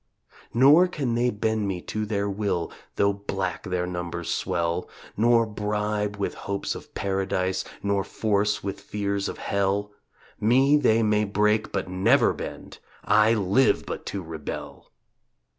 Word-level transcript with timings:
Nor 0.51 0.87
can 0.87 1.13
they 1.13 1.29
bend 1.29 1.67
me 1.67 1.79
to 1.81 2.07
their 2.07 2.27
will 2.27 2.71
Though 2.95 3.13
black 3.13 3.61
their 3.61 3.85
numbers 3.85 4.33
swell, 4.33 4.89
Nor 5.15 5.45
bribe 5.45 6.15
with 6.17 6.33
hopes 6.33 6.73
of 6.73 6.95
paradise 6.95 7.63
Nor 7.83 8.03
force 8.03 8.63
with 8.63 8.81
fears 8.81 9.29
of 9.29 9.37
hell; 9.37 9.91
Me 10.39 10.75
they 10.75 11.03
may 11.03 11.23
break 11.23 11.71
but 11.71 11.87
never 11.87 12.33
bend, 12.33 12.79
I 13.05 13.35
live 13.35 13.85
but 13.85 14.07
to 14.07 14.23
rebel! 14.23 14.89